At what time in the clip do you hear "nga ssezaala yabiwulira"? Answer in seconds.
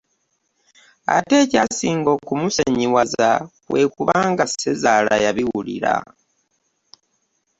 4.31-5.95